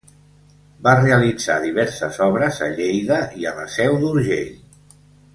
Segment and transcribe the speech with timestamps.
[0.87, 4.49] Va realitzar diverses obres a Lleida i a la Seu d'Urgell.